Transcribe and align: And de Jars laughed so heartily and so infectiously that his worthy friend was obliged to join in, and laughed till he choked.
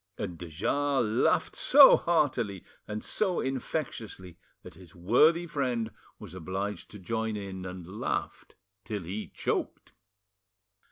And 0.17 0.35
de 0.39 0.47
Jars 0.47 1.05
laughed 1.05 1.55
so 1.55 1.95
heartily 1.95 2.63
and 2.87 3.03
so 3.03 3.39
infectiously 3.39 4.35
that 4.63 4.73
his 4.73 4.95
worthy 4.95 5.45
friend 5.45 5.91
was 6.17 6.33
obliged 6.33 6.89
to 6.89 6.97
join 6.97 7.37
in, 7.37 7.67
and 7.67 7.85
laughed 7.85 8.55
till 8.83 9.03
he 9.03 9.27
choked. 9.31 9.93